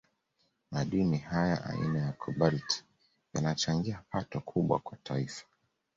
[0.71, 2.83] Madini haya aina ya Kobalti
[3.33, 5.45] yanachangia pato kubwa kwa Taifa